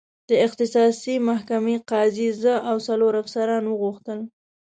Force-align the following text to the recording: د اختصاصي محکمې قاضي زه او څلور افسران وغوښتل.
د 0.29 0.31
اختصاصي 0.45 1.15
محکمې 1.27 1.75
قاضي 1.91 2.29
زه 2.41 2.53
او 2.69 2.75
څلور 2.87 3.13
افسران 3.21 3.63
وغوښتل. 3.67 4.19